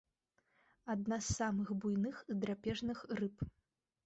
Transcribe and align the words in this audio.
Адна 0.93 1.19
з 1.25 1.35
самых 1.41 1.67
буйных 1.83 2.23
драпежных 2.45 3.05
рыб. 3.23 3.47